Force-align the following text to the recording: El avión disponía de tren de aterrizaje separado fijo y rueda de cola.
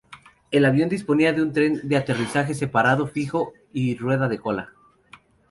El 0.49 0.65
avión 0.65 0.89
disponía 0.89 1.31
de 1.31 1.45
tren 1.51 1.79
de 1.87 1.95
aterrizaje 1.95 2.55
separado 2.55 3.05
fijo 3.05 3.53
y 3.71 3.95
rueda 3.97 4.27
de 4.27 4.39
cola. 4.39 4.73